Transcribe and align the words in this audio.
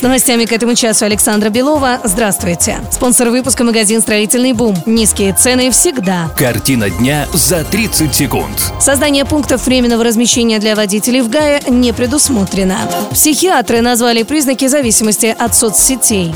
С 0.00 0.02
новостями 0.02 0.46
к 0.46 0.52
этому 0.52 0.74
часу 0.74 1.04
Александра 1.04 1.50
Белова. 1.50 2.00
Здравствуйте. 2.04 2.78
Спонсор 2.90 3.28
выпуска 3.28 3.64
магазин 3.64 4.00
«Строительный 4.00 4.54
бум». 4.54 4.74
Низкие 4.86 5.34
цены 5.34 5.70
всегда. 5.70 6.30
Картина 6.38 6.88
дня 6.88 7.28
за 7.34 7.64
30 7.64 8.14
секунд. 8.14 8.72
Создание 8.80 9.26
пунктов 9.26 9.66
временного 9.66 10.02
размещения 10.02 10.58
для 10.58 10.74
водителей 10.74 11.20
в 11.20 11.28
ГАЭ 11.28 11.64
не 11.68 11.92
предусмотрено. 11.92 12.78
Психиатры 13.12 13.82
назвали 13.82 14.22
признаки 14.22 14.68
зависимости 14.68 15.36
от 15.38 15.54
соцсетей. 15.54 16.34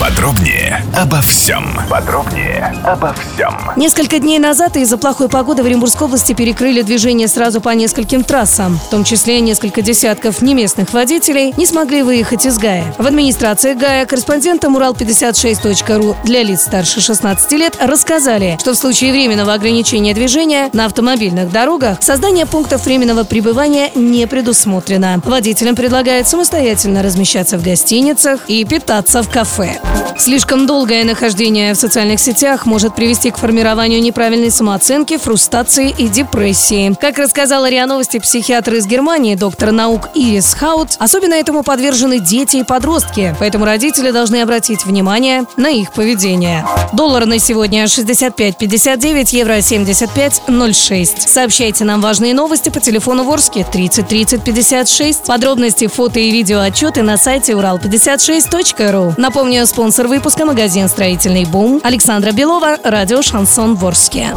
Подробнее 0.00 0.84
обо 0.96 1.20
всем. 1.20 1.64
Подробнее 1.90 2.74
обо 2.84 3.14
всем. 3.14 3.52
Несколько 3.76 4.18
дней 4.18 4.38
назад 4.38 4.76
из-за 4.76 4.96
плохой 4.96 5.28
погоды 5.28 5.62
в 5.62 5.66
Оренбургской 5.66 6.06
области 6.06 6.32
перекрыли 6.32 6.82
движение 6.82 7.28
сразу 7.28 7.60
по 7.60 7.70
нескольким 7.70 8.24
трассам. 8.24 8.78
В 8.78 8.90
том 8.90 9.04
числе 9.04 9.40
несколько 9.40 9.82
десятков 9.82 10.40
неместных 10.40 10.92
водителей 10.92 11.52
не 11.56 11.66
смогли 11.66 12.02
выехать 12.02 12.46
из 12.46 12.58
ГАЭ. 12.58 12.94
В 12.98 13.06
администрации 13.06 13.74
ГАЭ 13.74 14.06
корреспондентам 14.06 14.76
Урал56.ру 14.76 16.16
для 16.24 16.42
лиц 16.42 16.62
старше 16.62 17.00
16 17.00 17.52
лет 17.52 17.76
рассказали, 17.80 18.56
что 18.60 18.72
в 18.72 18.76
случае 18.76 19.12
временного 19.12 19.52
ограничения 19.52 20.14
движения 20.14 20.70
на 20.72 20.86
автомобильных 20.86 21.50
дорогах 21.50 21.98
создание 22.00 22.46
пунктов 22.46 22.86
временного 22.86 23.24
пребывания 23.24 23.90
не 23.94 24.26
предусмотрено. 24.26 25.20
Водителям 25.24 25.76
предлагают 25.76 26.28
самостоятельно 26.28 27.02
размещаться 27.02 27.58
в 27.58 27.62
гостиницах 27.64 28.40
и 28.48 28.64
питаться 28.64 29.22
в 29.22 29.28
кафе. 29.28 29.77
Слишком 30.18 30.66
долгое 30.66 31.04
нахождение 31.04 31.74
в 31.74 31.76
социальных 31.76 32.18
сетях 32.18 32.66
может 32.66 32.96
привести 32.96 33.30
к 33.30 33.38
формированию 33.38 34.02
неправильной 34.02 34.50
самооценки, 34.50 35.16
фрустрации 35.16 35.94
и 35.96 36.08
депрессии. 36.08 36.92
Как 37.00 37.18
рассказала 37.18 37.70
РИА 37.70 37.86
Новости 37.86 38.18
психиатр 38.18 38.74
из 38.74 38.86
Германии, 38.86 39.36
доктор 39.36 39.70
наук 39.70 40.08
Ирис 40.14 40.54
Хаут, 40.54 40.88
особенно 40.98 41.34
этому 41.34 41.62
подвержены 41.62 42.18
дети 42.18 42.56
и 42.56 42.64
подростки, 42.64 43.36
поэтому 43.38 43.64
родители 43.64 44.10
должны 44.10 44.42
обратить 44.42 44.84
внимание 44.84 45.44
на 45.56 45.68
их 45.68 45.92
поведение. 45.92 46.66
Доллар 46.92 47.24
на 47.24 47.38
сегодня 47.38 47.84
65.59, 47.84 49.28
евро 49.36 49.58
75.06. 49.58 51.28
Сообщайте 51.28 51.84
нам 51.84 52.00
важные 52.00 52.34
новости 52.34 52.70
по 52.70 52.80
телефону 52.80 53.22
Ворске 53.22 53.64
30 53.70 54.08
30 54.08 54.42
56. 54.42 55.26
Подробности, 55.26 55.86
фото 55.86 56.18
и 56.18 56.32
видео 56.32 56.58
отчеты 56.58 57.02
на 57.02 57.16
сайте 57.16 57.52
урал56.ру. 57.52 59.14
Напомню, 59.16 59.64
спонсор 59.64 60.07
выпуска 60.08 60.44
магазин 60.44 60.88
«Строительный 60.88 61.44
бум» 61.44 61.80
Александра 61.84 62.32
Белова, 62.32 62.78
радио 62.82 63.22
«Шансон 63.22 63.76
Ворске». 63.76 64.34